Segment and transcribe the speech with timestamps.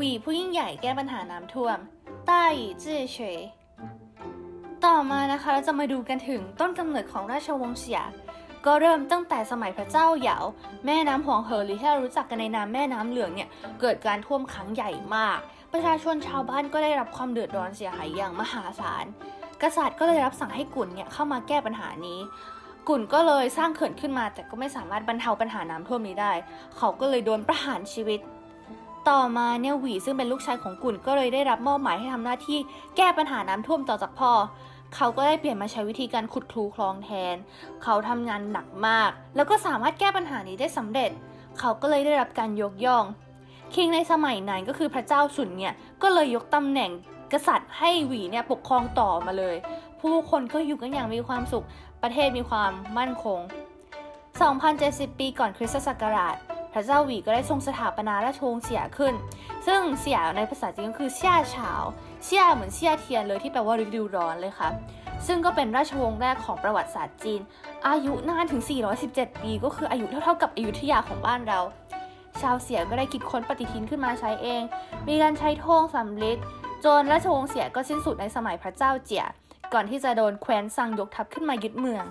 [0.00, 1.78] หวีผู้ยิ่งใหญ่แก้ปัญหาน้ำท่วม
[2.26, 2.44] ใต้
[2.82, 3.38] จื้อเฉย
[4.84, 8.00] ต่อมานะคะเราจะมาดูกันถึงต้นกำเนิดของราชวงศ์เสีย
[8.66, 10.38] ก็เริ่มตั้งแต่สมัยพระเจ้าเหยา
[10.86, 13.48] แม่น้ำหวงเหอหรือที่เรารู้จักกันในนามแม่น้ำเหลืองเนี่ย
[13.80, 15.38] เกิดการท่วมขังใหญ่มาก
[15.72, 19.04] ประชาชนชาวบ้านก็ได้รับความเดือดร้อนเสียหายอย่างมหาศาล
[19.62, 22.20] กษัตริย์ก็เลยรับสั่งให้กุ่นเนี่ยเข้ามาแก้ปัญหานี้
[22.88, 26.32] กุ่นก็เลยสร้างเขื่อนขึ้นมา แต่ก็ไม่สามารถบรรเทาปัญหาน้ำท่วมนี้ได้
[26.76, 28.20] เขาก็เลยโดนประหารชีวิต
[29.10, 32.58] ต่อมาเนี่ยหวีซึ่งเป็นลูกชายของกุนก็เลยได้รับมอบหมายให้ทำหน้าที่
[32.96, 34.32] แก้ปัญหาน้ำท่วมต่อจากพ่อ
[34.94, 37.36] เขาก็ได้เปลี่ยนมาใช้วิธีการขุดคลูคลองแทน
[37.82, 41.10] เขาทำงานหนักมาก แล้วก็สามารถแก้ปัญหานี้ได้สำเร็จ
[41.58, 43.04] เขาก็เลยได้รับการยกย่อง
[43.74, 46.90] คิงในสมัยนั้นก็คือพระเจ้าสุนเนี่ยก็เลยยกตำแหน่ง
[47.32, 49.56] กษัตริย์ให้หวีเนี่ยปกครองต่อมาเลย
[50.00, 51.66] ผู้คนก็อยู่กันอย่างมีความสุข
[52.02, 53.38] ประเทศมีความมั่นคง
[54.44, 56.36] 2,070 ปีก่อนคริสตศักราช
[56.72, 59.14] พระเจ้าหวีก็ได้ทรงสถาปนาราชวงศ์เสียขึ้น
[59.66, 61.72] ซึ่งเสียในภาษาจีนก็คือเซี่ยฉา
[62.24, 64.68] เซี่ยเหมือนเซี่ยเทียนเลยที่แปลว่าฤดูร้อนเลยค่ะ
[65.26, 67.40] ซึ่งก็เป็นราชวงศ์แรกของประวัติศาสตร์จีน
[67.88, 68.62] อายุนานถึง
[69.02, 71.60] 417 ปี ก็คืออายุเท่าๆกับอยุธยาของบ้านเรา
[72.40, 74.62] ชาวเสียก็ได้คิดค้นปฏิทินขึ้นมาใช้เอง
[75.08, 76.38] มีการใช้ท่งสำลิด
[76.84, 79.24] จนราชวงศ์เสียก็สิ้นสุดในสมัยพระเจ้าเจีย
[79.72, 82.04] ก่อนที่จะโดนแคว้นซังยกทัพขึ้นมายึดเมือง